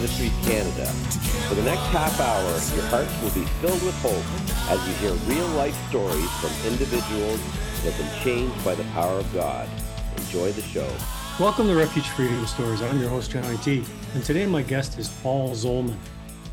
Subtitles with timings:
[0.00, 0.86] Ministries Canada.
[1.46, 4.24] For the next half hour, your hearts will be filled with hope
[4.70, 7.38] as you hear real life stories from individuals
[7.84, 9.68] that have been changed by the power of God.
[10.16, 10.90] Enjoy the show.
[11.38, 12.80] Welcome to Refuge Freedom Stories.
[12.80, 13.84] I'm your host, Johnny T.
[14.14, 15.96] And today my guest is Paul Zolman.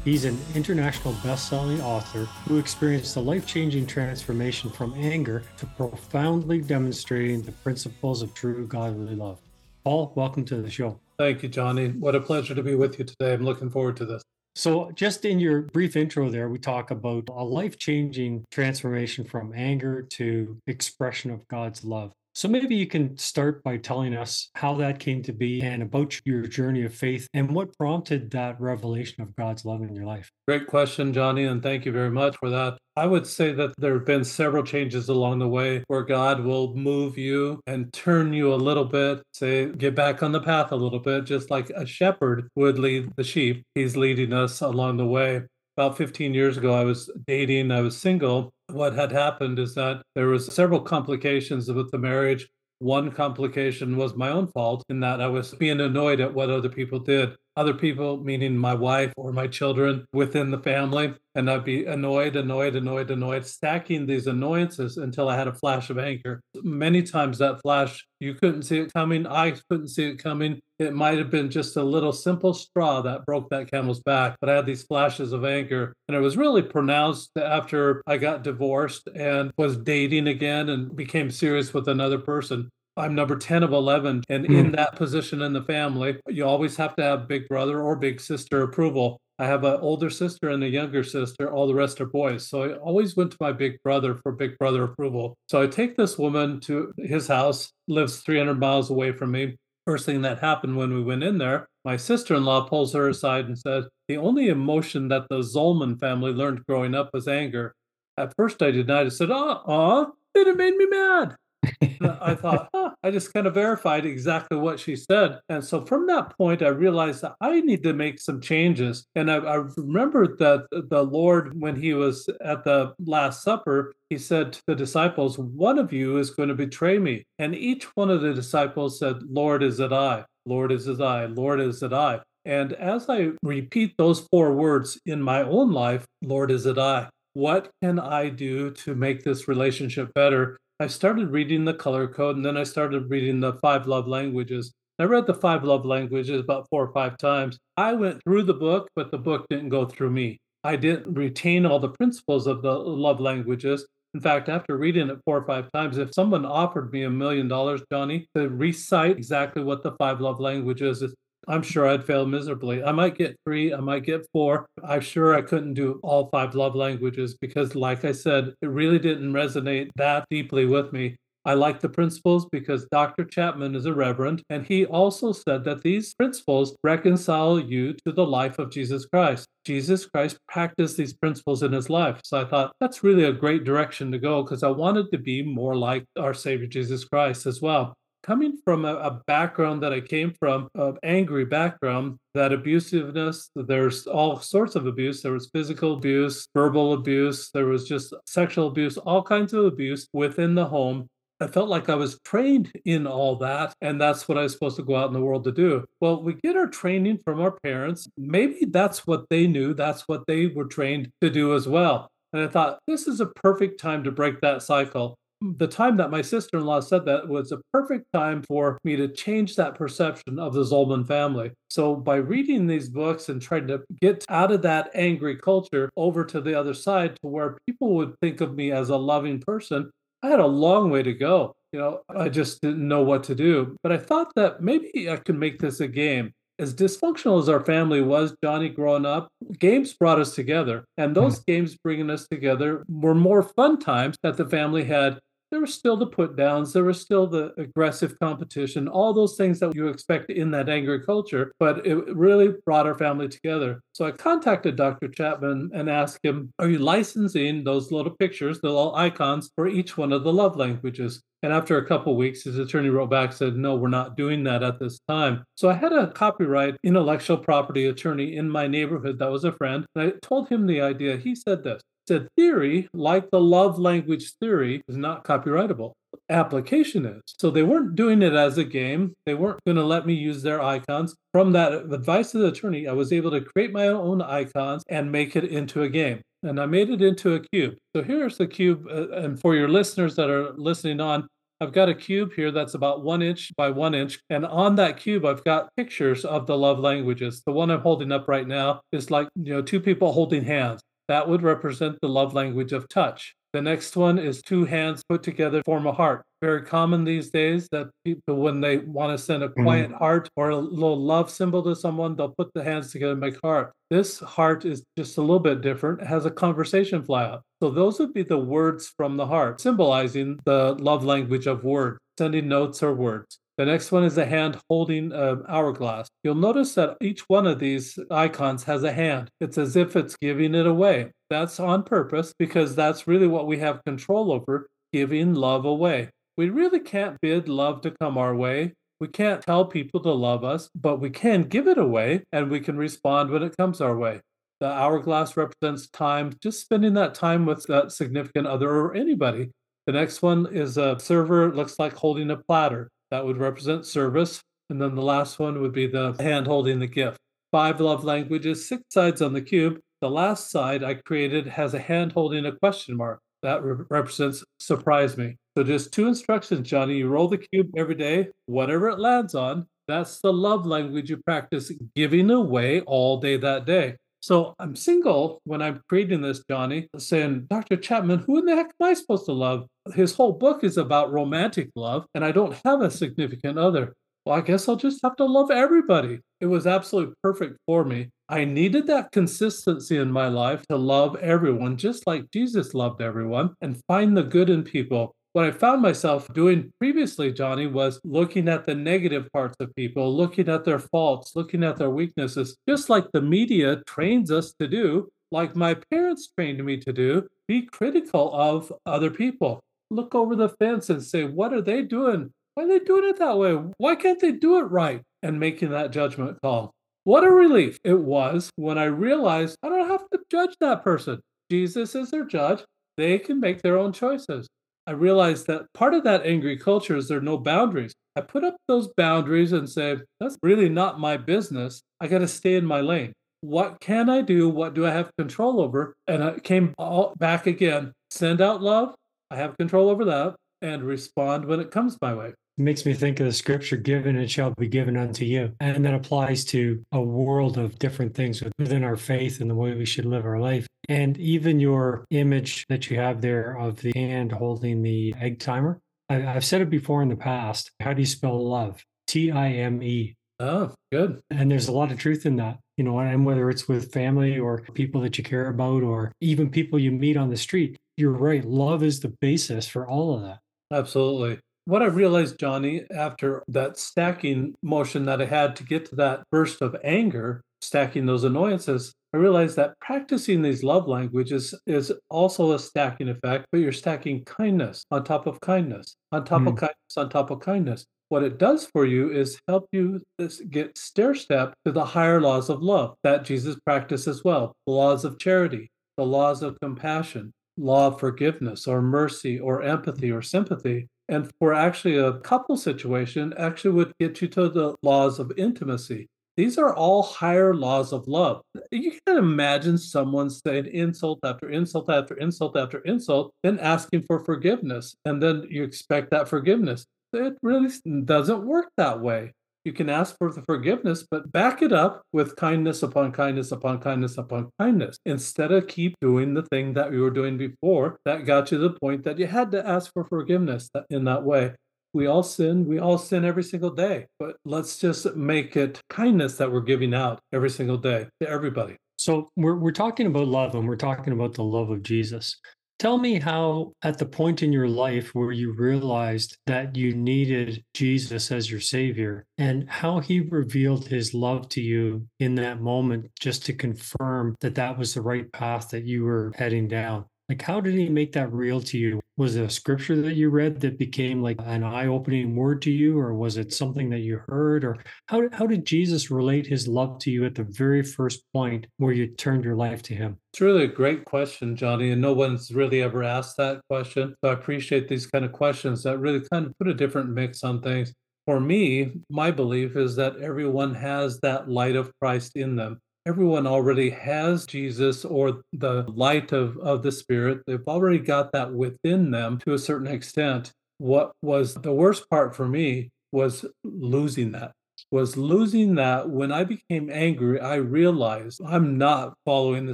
[0.03, 7.43] He's an international best-selling author who experienced a life-changing transformation from anger to profoundly demonstrating
[7.43, 9.39] the principles of true godly love.
[9.87, 10.99] Paul, welcome to the show.
[11.17, 11.87] Thank you, Johnny.
[11.87, 13.31] What a pleasure to be with you today.
[13.31, 14.21] I'm looking forward to this.
[14.53, 19.53] So, just in your brief intro there, we talk about a life changing transformation from
[19.55, 22.11] anger to expression of God's love.
[22.37, 26.21] So maybe you can start by telling us how that came to be and about
[26.23, 30.29] your journey of faith and what prompted that revelation of God's love in your life.
[30.47, 32.77] Great question, Johnny, and thank you very much for that.
[32.95, 36.75] I would say that there have been several changes along the way where God will
[36.75, 40.75] move you and turn you a little bit, say, get back on the path a
[40.75, 43.63] little bit, just like a shepherd would lead the sheep.
[43.73, 45.41] He's leading us along the way
[45.75, 50.01] about 15 years ago i was dating i was single what had happened is that
[50.15, 52.47] there was several complications with the marriage.
[52.79, 56.69] One complication was my own fault in that i was being annoyed at what other
[56.69, 61.13] people did other people, meaning my wife or my children within the family.
[61.35, 65.89] And I'd be annoyed, annoyed, annoyed, annoyed, stacking these annoyances until I had a flash
[65.89, 66.41] of anger.
[66.63, 69.27] Many times that flash, you couldn't see it coming.
[69.27, 70.61] I couldn't see it coming.
[70.79, 74.49] It might have been just a little simple straw that broke that camel's back, but
[74.49, 75.93] I had these flashes of anger.
[76.07, 81.31] And it was really pronounced after I got divorced and was dating again and became
[81.31, 82.69] serious with another person.
[82.97, 84.23] I'm number 10 of 11.
[84.29, 84.57] And mm.
[84.57, 88.19] in that position in the family, you always have to have big brother or big
[88.19, 89.19] sister approval.
[89.39, 91.51] I have an older sister and a younger sister.
[91.51, 92.47] All the rest are boys.
[92.47, 95.37] So I always went to my big brother for big brother approval.
[95.47, 99.55] So I take this woman to his house, lives 300 miles away from me.
[99.85, 103.07] First thing that happened when we went in there, my sister in law pulls her
[103.07, 107.73] aside and said, The only emotion that the Zolman family learned growing up was anger.
[108.17, 109.05] At first, I denied.
[109.05, 110.05] I said, Uh uh,
[110.35, 111.35] it made me mad.
[111.81, 115.39] I thought, huh, I just kind of verified exactly what she said.
[115.49, 119.05] And so from that point, I realized that I need to make some changes.
[119.15, 124.17] And I, I remembered that the Lord, when he was at the Last Supper, he
[124.17, 127.25] said to the disciples, One of you is going to betray me.
[127.39, 130.25] And each one of the disciples said, Lord, is it I?
[130.45, 131.25] Lord, is it I?
[131.25, 132.21] Lord, is it I?
[132.45, 137.09] And as I repeat those four words in my own life, Lord, is it I?
[137.33, 140.57] What can I do to make this relationship better?
[140.79, 144.71] I started reading the color code and then I started reading the five love languages.
[144.99, 147.57] I read the five love languages about four or five times.
[147.77, 150.37] I went through the book, but the book didn't go through me.
[150.63, 153.87] I didn't retain all the principles of the love languages.
[154.13, 157.47] In fact, after reading it four or five times, if someone offered me a million
[157.47, 161.15] dollars, Johnny, to recite exactly what the five love languages is,
[161.47, 162.83] I'm sure I'd fail miserably.
[162.83, 164.65] I might get three, I might get four.
[164.83, 168.99] I'm sure I couldn't do all five love languages because, like I said, it really
[168.99, 171.15] didn't resonate that deeply with me.
[171.45, 173.23] I like the principles because Dr.
[173.23, 178.25] Chapman is a reverend, and he also said that these principles reconcile you to the
[178.25, 179.47] life of Jesus Christ.
[179.63, 182.19] Jesus Christ practiced these principles in his life.
[182.25, 185.41] So I thought that's really a great direction to go because I wanted to be
[185.41, 190.01] more like our Savior Jesus Christ as well coming from a, a, background that I
[190.01, 195.21] came from, an angry background, that abusiveness, there's all sorts of abuse.
[195.21, 200.07] There was physical abuse, verbal abuse, there was just sexual abuse, all kinds of abuse
[200.13, 201.07] within the home.
[201.39, 204.77] I felt like I was trained in all that, and that's what I was supposed
[204.77, 205.85] to go out in the world to do.
[206.01, 208.07] Well, we get our training from our parents.
[208.17, 212.09] Maybe that's what they knew, that's what they were trained to do as well.
[212.33, 216.11] And I thought, this is a perfect time to break that cycle the time that
[216.11, 219.75] my sister in law said that was a perfect time for me to change that
[219.75, 221.51] perception of the Zolman family.
[221.69, 226.25] So, by reading these books and trying to get out of that angry culture over
[226.25, 229.91] to the other side to where people would think of me as a loving person,
[230.23, 231.55] I had a long way to go.
[231.71, 233.75] You know, I just didn't know what to do.
[233.83, 237.63] But I thought that maybe I could make this a game as dysfunctional as our
[237.63, 239.29] family was, Johnny, growing up,
[239.59, 240.85] games brought us together.
[240.97, 241.45] And those mm.
[241.45, 245.19] games bringing us together were more fun times that the family had
[245.51, 249.59] there were still the put downs, there was still the aggressive competition, all those things
[249.59, 253.81] that you expect in that angry culture, but it really brought our family together.
[253.93, 255.07] So I contacted Dr.
[255.07, 259.97] Chapman and asked him, Are you licensing those little pictures, the little icons for each
[259.97, 261.21] one of the love languages?
[261.43, 264.63] And after a couple weeks, his attorney wrote back said, "No, we're not doing that
[264.63, 269.31] at this time." So I had a copyright intellectual property attorney in my neighborhood that
[269.31, 271.15] was a friend, and I told him the idea.
[271.15, 275.93] He said this: said theory, like the love language theory, is not copyrightable.
[276.29, 277.21] Application is.
[277.39, 279.13] So they weren't doing it as a game.
[279.25, 281.15] They weren't going to let me use their icons.
[281.33, 285.11] From that advice of the attorney, I was able to create my own icons and
[285.11, 286.21] make it into a game.
[286.43, 287.75] And I made it into a cube.
[287.95, 288.87] So here's the cube.
[288.89, 291.27] Uh, and for your listeners that are listening on,
[291.59, 294.19] I've got a cube here that's about one inch by one inch.
[294.29, 297.41] And on that cube, I've got pictures of the love languages.
[297.45, 300.81] The one I'm holding up right now is like, you know, two people holding hands.
[301.07, 303.33] That would represent the love language of touch.
[303.53, 306.23] The next one is two hands put together form a heart.
[306.41, 309.97] Very common these days that people, when they want to send a quiet mm-hmm.
[309.97, 313.39] heart or a little love symbol to someone, they'll put the hands together and make
[313.41, 313.71] heart.
[313.89, 316.01] This heart is just a little bit different.
[316.01, 320.39] It has a conversation fly So those would be the words from the heart, symbolizing
[320.45, 323.39] the love language of words, sending notes or words.
[323.57, 326.07] The next one is a hand holding an hourglass.
[326.23, 329.29] You'll notice that each one of these icons has a hand.
[329.41, 331.11] It's as if it's giving it away.
[331.31, 336.09] That's on purpose because that's really what we have control over giving love away.
[336.37, 338.73] We really can't bid love to come our way.
[338.99, 342.59] We can't tell people to love us, but we can give it away and we
[342.59, 344.21] can respond when it comes our way.
[344.59, 349.49] The hourglass represents time, just spending that time with that significant other or anybody.
[349.87, 352.89] The next one is a server, looks like holding a platter.
[353.11, 354.41] That would represent service.
[354.69, 357.17] And then the last one would be the hand holding the gift.
[357.51, 359.79] Five love languages, six sides on the cube.
[360.01, 363.19] The last side I created has a hand holding a question mark.
[363.43, 365.37] That re- represents surprise me.
[365.57, 366.97] So just two instructions, Johnny.
[366.97, 369.67] You roll the cube every day, whatever it lands on.
[369.87, 373.95] That's the love language you practice giving away all day that day.
[374.19, 377.77] So I'm single when I'm creating this, Johnny, saying, Dr.
[377.77, 379.67] Chapman, who in the heck am I supposed to love?
[379.93, 383.93] His whole book is about romantic love, and I don't have a significant other.
[384.25, 386.19] Well, I guess I'll just have to love everybody.
[386.41, 388.09] It was absolutely perfect for me.
[388.29, 393.53] I needed that consistency in my life to love everyone, just like Jesus loved everyone,
[393.61, 398.49] and find the good in people what I found myself doing previously, Johnny, was looking
[398.49, 402.89] at the negative parts of people, looking at their faults, looking at their weaknesses, just
[402.89, 407.61] like the media trains us to do, like my parents trained me to do, be
[407.61, 409.61] critical of other people.
[409.89, 412.31] Look over the fence and say, what are they doing?
[412.55, 413.53] Why are they doing it that way?
[413.77, 415.01] Why can't they do it right?
[415.23, 416.71] And making that judgment call.
[417.03, 421.21] What a relief it was when I realized I don't have to judge that person.
[421.49, 422.63] Jesus is their judge.
[422.97, 424.47] They can make their own choices.
[424.87, 427.93] I realized that part of that angry culture is there are no boundaries.
[428.15, 431.81] I put up those boundaries and say, that's really not my business.
[432.01, 433.13] I got to stay in my lane.
[433.41, 434.49] What can I do?
[434.49, 435.93] What do I have control over?
[436.07, 437.93] And I came all back again.
[438.09, 438.95] Send out love.
[439.29, 442.27] I have control over that and respond when it comes my way.
[442.29, 445.51] It makes me think of the scripture, given it shall be given unto you.
[445.59, 449.75] And that applies to a world of different things within our faith and the way
[449.75, 450.65] we should live our life.
[450.89, 455.79] And even your image that you have there of the hand holding the egg timer.
[456.09, 457.69] I, have said it before in the past.
[457.81, 458.83] How do you spell love?
[459.07, 460.15] T I M E.
[460.39, 461.19] Oh, good.
[461.29, 464.39] And there's a lot of truth in that, you know, and whether it's with family
[464.39, 468.11] or people that you care about or even people you meet on the street, you're
[468.11, 468.45] right.
[468.45, 470.39] Love is the basis for all of that.
[470.71, 471.39] Absolutely.
[471.65, 476.23] What I realized, Johnny, after that stacking motion that I had to get to that
[476.31, 482.53] burst of anger, stacking those annoyances, I realized that practicing these love languages is also
[482.53, 486.49] a stacking effect, but you're stacking kindness on top of kindness, on top mm.
[486.49, 487.85] of kindness, on top of kindness.
[488.09, 490.01] What it does for you is help you
[490.49, 494.73] get stair step to the higher laws of love that Jesus practiced as well the
[494.73, 500.21] laws of charity, the laws of compassion, law of forgiveness or mercy or empathy or
[500.21, 500.87] sympathy.
[501.09, 506.09] And for actually a couple situation, actually would get you to the laws of intimacy,
[506.37, 508.43] these are all higher laws of love.
[508.71, 514.23] You can imagine someone saying insult after insult after insult after insult, then asking for
[514.23, 514.95] forgiveness.
[515.05, 516.85] And then you expect that forgiveness.
[517.11, 517.71] It really
[518.05, 519.33] doesn't work that way.
[519.67, 523.81] You can ask for the forgiveness, but back it up with kindness upon kindness upon
[523.81, 524.97] kindness upon kindness.
[525.05, 528.69] Instead of keep doing the thing that you were doing before that got you to
[528.69, 531.53] the point that you had to ask for forgiveness in that way
[531.93, 532.65] we all sin.
[532.65, 534.05] We all sin every single day.
[534.19, 538.77] But let's just make it kindness that we're giving out every single day to everybody.
[538.97, 542.39] So we're we're talking about love and we're talking about the love of Jesus.
[542.79, 547.63] Tell me how at the point in your life where you realized that you needed
[547.73, 553.09] Jesus as your savior and how he revealed his love to you in that moment
[553.19, 557.05] just to confirm that that was the right path that you were heading down.
[557.29, 560.29] Like how did he make that real to you Was it a scripture that you
[560.29, 564.21] read that became like an eye-opening word to you, or was it something that you
[564.27, 568.21] heard, or how how did Jesus relate his love to you at the very first
[568.31, 570.19] point where you turned your life to him?
[570.31, 574.13] It's really a great question, Johnny, and no one's really ever asked that question.
[574.23, 577.43] So I appreciate these kind of questions that really kind of put a different mix
[577.43, 577.91] on things.
[578.27, 583.47] For me, my belief is that everyone has that light of Christ in them everyone
[583.47, 587.41] already has Jesus or the light of, of the Spirit.
[587.47, 590.51] They've already got that within them to a certain extent.
[590.77, 594.51] What was the worst part for me was losing that.
[594.91, 599.73] Was losing that when I became angry, I realized I'm not following the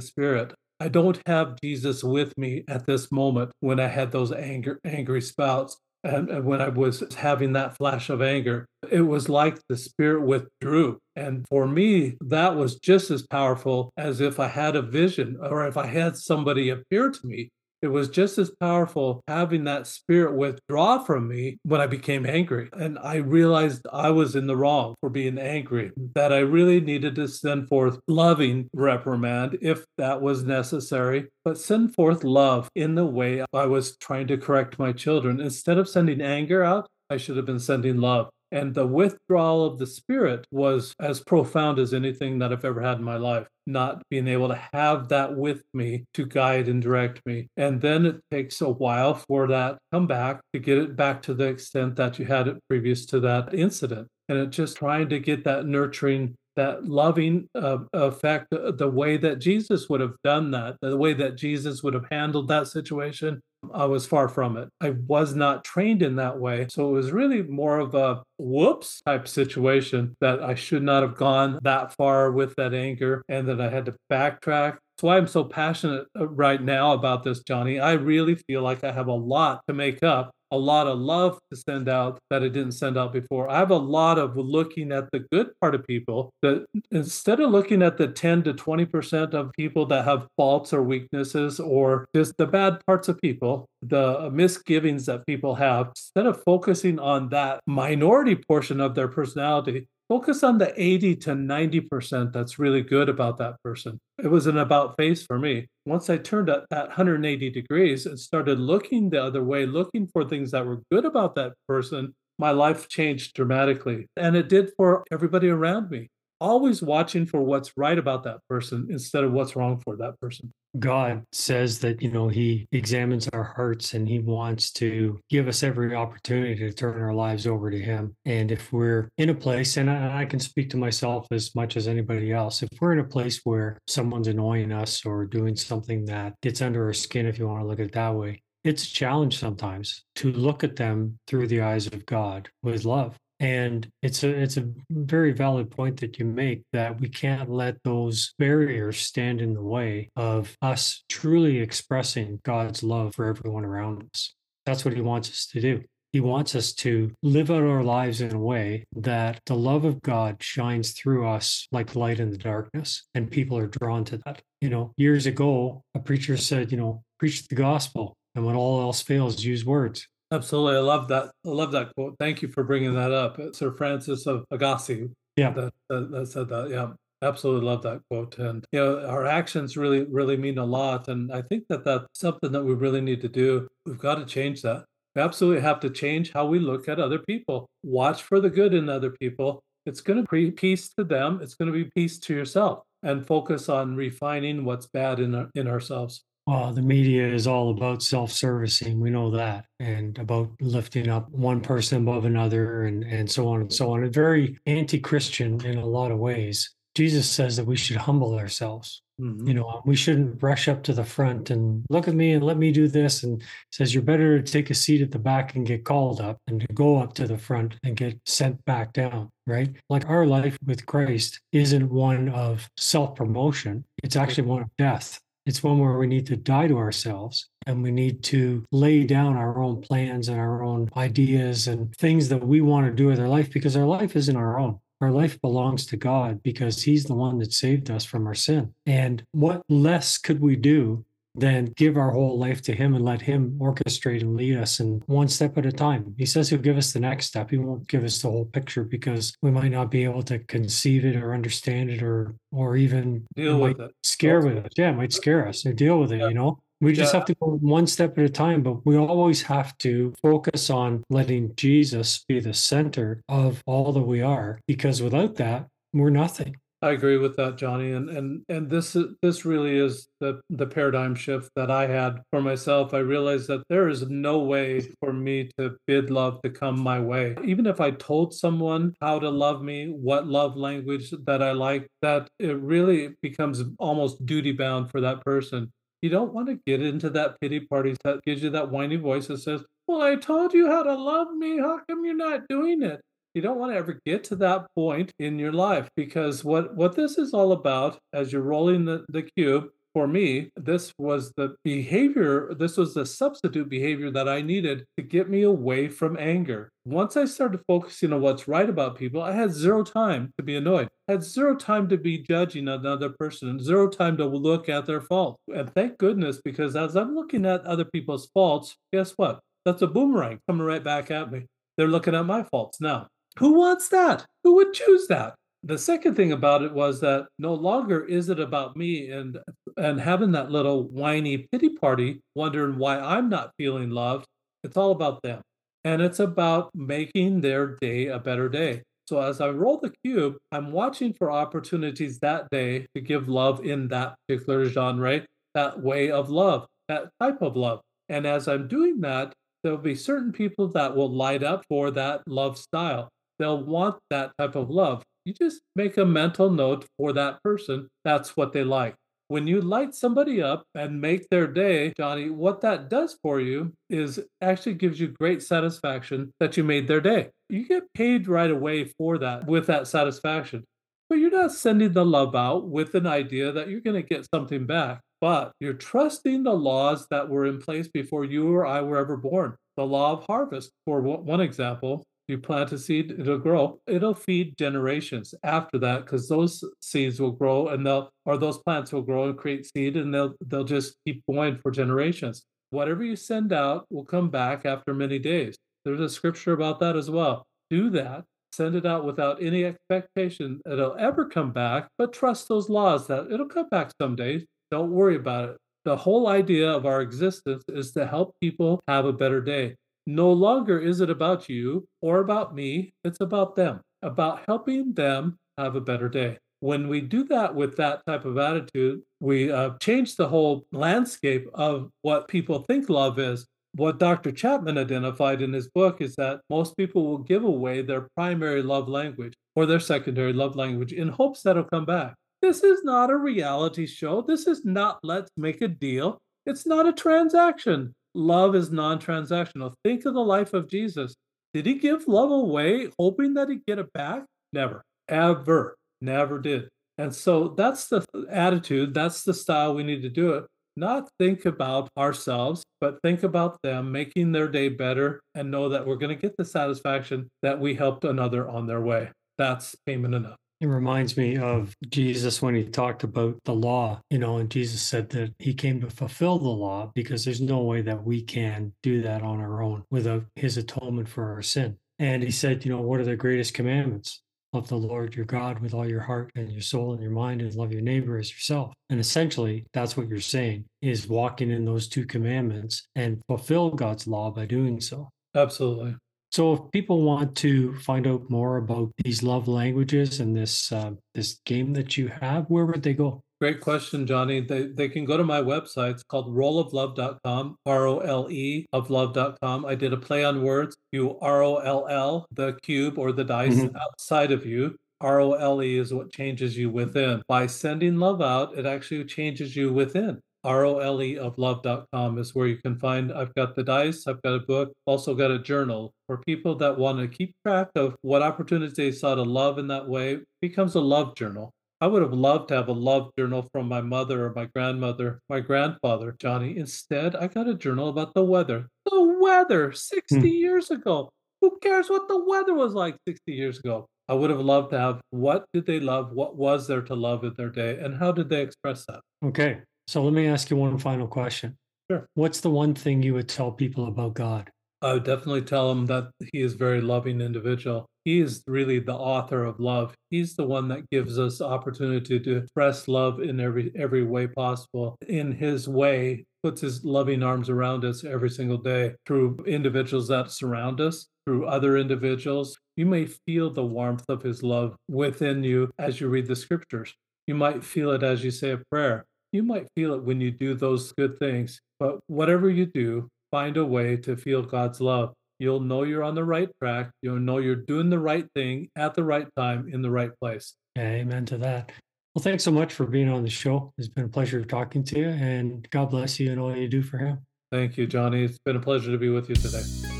[0.00, 0.54] Spirit.
[0.78, 5.20] I don't have Jesus with me at this moment when I had those anger, angry
[5.20, 10.22] spouts and, when I was having that flash of anger, it was like the spirit
[10.22, 10.98] withdrew.
[11.16, 15.66] And for me, that was just as powerful as if I had a vision or
[15.66, 17.50] if I had somebody appear to me
[17.84, 22.70] it was just as powerful having that spirit withdraw from me when I became angry.
[22.72, 27.14] And I realized I was in the wrong for being angry, that I really needed
[27.16, 33.06] to send forth loving reprimand if that was necessary, but send forth love in the
[33.06, 35.40] way I was trying to correct my children.
[35.40, 38.30] Instead of sending anger out, I should have been sending love.
[38.54, 42.98] And the withdrawal of the spirit was as profound as anything that I've ever had
[42.98, 43.48] in my life.
[43.66, 47.48] Not being able to have that with me to guide and direct me.
[47.56, 51.34] And then it takes a while for that come back to get it back to
[51.34, 54.06] the extent that you had it previous to that incident.
[54.28, 59.16] And it's just trying to get that nurturing that loving uh, effect, uh, the way
[59.16, 63.40] that Jesus would have done that, the way that Jesus would have handled that situation,
[63.72, 64.68] I was far from it.
[64.80, 66.66] I was not trained in that way.
[66.68, 71.16] So it was really more of a whoops type situation that I should not have
[71.16, 74.78] gone that far with that anger and that I had to backtrack.
[74.96, 77.80] That's why I'm so passionate uh, right now about this, Johnny.
[77.80, 81.38] I really feel like I have a lot to make up a lot of love
[81.50, 83.50] to send out that I didn't send out before.
[83.50, 87.50] I have a lot of looking at the good part of people that instead of
[87.50, 92.36] looking at the 10 to 20% of people that have faults or weaknesses or just
[92.38, 97.60] the bad parts of people, the misgivings that people have, instead of focusing on that
[97.66, 103.38] minority portion of their personality, focus on the 80 to 90% that's really good about
[103.38, 103.98] that person.
[104.22, 105.68] It was an about face for me.
[105.86, 110.24] Once I turned at that 180 degrees and started looking the other way, looking for
[110.24, 114.08] things that were good about that person, my life changed dramatically.
[114.16, 118.88] And it did for everybody around me always watching for what's right about that person
[118.90, 120.52] instead of what's wrong for that person.
[120.78, 125.62] God says that, you know, He examines our hearts and He wants to give us
[125.62, 128.16] every opportunity to turn our lives over to Him.
[128.24, 131.76] And if we're in a place, and I, I can speak to myself as much
[131.76, 136.04] as anybody else, if we're in a place where someone's annoying us or doing something
[136.06, 138.84] that gets under our skin, if you want to look at it that way, it's
[138.84, 143.86] a challenge sometimes to look at them through the eyes of God with love and
[144.00, 148.32] it's a it's a very valid point that you make that we can't let those
[148.38, 154.32] barriers stand in the way of us truly expressing God's love for everyone around us.
[154.64, 155.82] That's what he wants us to do.
[156.12, 160.00] He wants us to live out our lives in a way that the love of
[160.00, 164.40] God shines through us like light in the darkness, and people are drawn to that.
[164.62, 168.80] You know, years ago, a preacher said, you know, preach the gospel, and when all
[168.80, 170.08] else fails, use words.
[170.34, 170.76] Absolutely.
[170.76, 171.30] I love that.
[171.46, 172.16] I love that quote.
[172.18, 173.38] Thank you for bringing that up.
[173.38, 175.10] Uh, Sir Francis of Assisi.
[175.36, 175.50] Yeah.
[175.50, 176.70] That, that, that said that.
[176.70, 176.92] Yeah.
[177.22, 178.38] Absolutely love that quote.
[178.38, 181.08] And, you know, our actions really, really mean a lot.
[181.08, 183.68] And I think that that's something that we really need to do.
[183.86, 184.84] We've got to change that.
[185.14, 187.68] We absolutely have to change how we look at other people.
[187.84, 189.62] Watch for the good in other people.
[189.86, 191.40] It's going to be peace to them.
[191.42, 195.68] It's going to be peace to yourself and focus on refining what's bad in, in
[195.68, 196.24] ourselves.
[196.46, 199.00] Well, the media is all about self servicing.
[199.00, 203.62] We know that, and about lifting up one person above another, and, and so on
[203.62, 204.04] and so on.
[204.04, 206.74] It's very anti Christian in a lot of ways.
[206.94, 209.02] Jesus says that we should humble ourselves.
[209.20, 209.46] Mm-hmm.
[209.46, 212.56] You know, we shouldn't rush up to the front and look at me and let
[212.56, 213.22] me do this.
[213.22, 216.38] And says you're better to take a seat at the back and get called up
[216.46, 219.72] and to go up to the front and get sent back down, right?
[219.88, 225.20] Like our life with Christ isn't one of self promotion, it's actually one of death.
[225.46, 229.36] It's one where we need to die to ourselves and we need to lay down
[229.36, 233.20] our own plans and our own ideas and things that we want to do with
[233.20, 234.80] our life because our life isn't our own.
[235.00, 238.72] Our life belongs to God because He's the one that saved us from our sin.
[238.86, 243.20] And what less could we do then give our whole life to him and let
[243.20, 246.14] him orchestrate and lead us and one step at a time.
[246.16, 247.50] He says he'll give us the next step.
[247.50, 251.04] He won't give us the whole picture because we might not be able to conceive
[251.04, 253.90] it or understand it or or even deal with it.
[254.02, 254.72] Scare with it.
[254.76, 256.28] Yeah, it might scare us or deal with it, yeah.
[256.28, 256.60] you know.
[256.80, 257.20] We just yeah.
[257.20, 261.02] have to go one step at a time, but we always have to focus on
[261.08, 266.56] letting Jesus be the center of all that we are, because without that, we're nothing.
[266.84, 271.14] I agree with that, Johnny, and and and this this really is the the paradigm
[271.14, 272.92] shift that I had for myself.
[272.92, 277.00] I realized that there is no way for me to bid love to come my
[277.00, 277.36] way.
[277.42, 281.88] Even if I told someone how to love me, what love language that I like,
[282.02, 285.72] that it really becomes almost duty bound for that person.
[286.02, 289.28] You don't want to get into that pity party that gives you that whiny voice
[289.28, 291.56] that says, "Well, I told you how to love me.
[291.60, 293.00] How come you're not doing it?"
[293.34, 296.94] You don't want to ever get to that point in your life because what what
[296.94, 301.54] this is all about as you're rolling the, the cube for me this was the
[301.64, 306.70] behavior this was the substitute behavior that i needed to get me away from anger.
[306.84, 310.56] Once i started focusing on what's right about people i had zero time to be
[310.56, 310.88] annoyed.
[311.08, 314.86] I had zero time to be judging another person and zero time to look at
[314.86, 319.40] their faults and thank goodness because as i'm looking at other people's faults guess what?
[319.64, 321.46] That's a boomerang coming right back at me.
[321.78, 324.24] They're looking at my faults now who wants that?
[324.44, 325.34] Who would choose that?
[325.64, 329.38] The second thing about it was that no longer is it about me and
[329.76, 334.26] and having that little whiny pity party, wondering why I'm not feeling loved.
[334.62, 335.40] It's all about them.
[335.84, 338.82] And it's about making their day a better day.
[339.06, 343.64] So as I roll the cube, I'm watching for opportunities that day to give love
[343.64, 345.22] in that particular genre,
[345.54, 347.80] that way of love, that type of love.
[348.08, 352.22] And as I'm doing that, there'll be certain people that will light up for that
[352.26, 355.02] love style they'll want that type of love.
[355.24, 357.88] You just make a mental note for that person.
[358.04, 358.94] That's what they like.
[359.28, 363.72] When you light somebody up and make their day, Johnny, what that does for you
[363.88, 367.30] is actually gives you great satisfaction that you made their day.
[367.48, 370.64] You get paid right away for that with that satisfaction.
[371.08, 374.26] But you're not sending the love out with an idea that you're going to get
[374.34, 375.00] something back.
[375.20, 379.16] But you're trusting the laws that were in place before you or I were ever
[379.16, 379.56] born.
[379.76, 383.80] The law of harvest, for one example, you plant a seed, it'll grow.
[383.86, 388.92] It'll feed generations after that because those seeds will grow and they'll or those plants
[388.92, 392.44] will grow and create seed and they'll they'll just keep going for generations.
[392.70, 395.56] Whatever you send out will come back after many days.
[395.84, 397.46] There's a scripture about that as well.
[397.70, 398.24] Do that.
[398.52, 403.30] Send it out without any expectation it'll ever come back, but trust those laws that
[403.30, 404.44] it'll come back someday.
[404.70, 405.56] Don't worry about it.
[405.84, 409.76] The whole idea of our existence is to help people have a better day.
[410.06, 415.38] No longer is it about you or about me, it's about them, about helping them
[415.56, 416.38] have a better day.
[416.60, 421.48] When we do that with that type of attitude, we uh, change the whole landscape
[421.54, 423.46] of what people think love is.
[423.74, 424.30] What Dr.
[424.30, 428.88] Chapman identified in his book is that most people will give away their primary love
[428.88, 432.14] language or their secondary love language in hopes that it'll come back.
[432.40, 434.20] This is not a reality show.
[434.20, 436.18] This is not let's make a deal.
[436.46, 439.74] It's not a transaction love is non transactional.
[439.84, 441.14] Think of the life of Jesus.
[441.52, 444.24] Did he give love away hoping that he'd get it back?
[444.52, 446.68] Never, ever, never did.
[446.98, 450.44] And so that's the attitude, that's the style we need to do it.
[450.76, 455.86] Not think about ourselves, but think about them making their day better and know that
[455.86, 459.10] we're going to get the satisfaction that we helped another on their way.
[459.38, 460.36] That's payment enough.
[460.60, 464.82] It reminds me of Jesus when he talked about the law, you know, and Jesus
[464.82, 468.72] said that he came to fulfill the law because there's no way that we can
[468.82, 471.76] do that on our own without his atonement for our sin.
[471.98, 474.22] And he said, you know, what are the greatest commandments?
[474.52, 477.42] Love the Lord your God with all your heart and your soul and your mind,
[477.42, 478.72] and love your neighbor as yourself.
[478.88, 484.06] And essentially, that's what you're saying is walking in those two commandments and fulfill God's
[484.06, 485.10] law by doing so.
[485.34, 485.96] Absolutely.
[486.34, 490.90] So, if people want to find out more about these love languages and this uh,
[491.14, 493.22] this game that you have, where would they go?
[493.40, 494.40] Great question, Johnny.
[494.40, 495.92] They, they can go to my website.
[495.92, 499.64] It's called roleoflove.com, R O L E of love.com.
[499.64, 500.74] I did a play on words.
[500.90, 503.76] You R O L L, the cube or the dice mm-hmm.
[503.76, 504.74] outside of you.
[505.00, 507.22] R O L E is what changes you within.
[507.28, 510.18] By sending love out, it actually changes you within.
[510.44, 514.40] R-O-L-E of love.com is where you can find I've got the dice, I've got a
[514.40, 518.76] book, also got a journal for people that want to keep track of what opportunities
[518.76, 521.50] they saw to love in that way becomes a love journal.
[521.80, 525.20] I would have loved to have a love journal from my mother or my grandmother,
[525.28, 526.56] my grandfather, Johnny.
[526.56, 528.68] Instead, I got a journal about the weather.
[528.86, 530.24] The weather 60 hmm.
[530.24, 531.10] years ago.
[531.40, 533.86] Who cares what the weather was like 60 years ago?
[534.08, 536.12] I would have loved to have what did they love?
[536.12, 537.78] What was there to love in their day?
[537.78, 539.00] And how did they express that?
[539.24, 539.60] Okay.
[539.86, 541.56] So let me ask you one final question.
[541.90, 542.06] Sure.
[542.14, 544.50] What's the one thing you would tell people about God?
[544.80, 547.86] I would definitely tell them that he is a very loving individual.
[548.04, 549.94] He is really the author of love.
[550.10, 554.96] He's the one that gives us opportunity to express love in every every way possible.
[555.08, 560.30] In his way, puts his loving arms around us every single day through individuals that
[560.30, 562.58] surround us, through other individuals.
[562.76, 566.94] You may feel the warmth of his love within you as you read the scriptures.
[567.26, 569.06] You might feel it as you say a prayer.
[569.34, 573.56] You might feel it when you do those good things, but whatever you do, find
[573.56, 575.12] a way to feel God's love.
[575.40, 576.92] You'll know you're on the right track.
[577.02, 580.54] You'll know you're doing the right thing at the right time in the right place.
[580.78, 581.72] Amen to that.
[582.14, 583.72] Well, thanks so much for being on the show.
[583.76, 586.80] It's been a pleasure talking to you, and God bless you and all you do
[586.80, 587.18] for Him.
[587.50, 588.22] Thank you, Johnny.
[588.22, 589.93] It's been a pleasure to be with you today.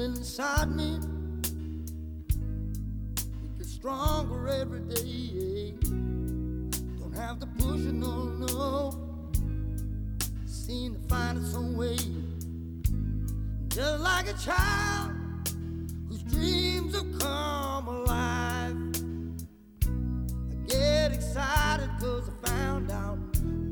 [0.00, 0.98] feeling inside me.
[3.44, 5.74] It gets stronger every day.
[6.98, 8.92] Don't have to push it, no, no.
[10.46, 11.96] Seem to find its own way.
[13.68, 15.12] Just like a child
[16.08, 18.76] whose dreams have come alive.
[19.84, 23.18] I get excited cause I found out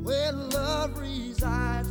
[0.02, 1.90] where love resides.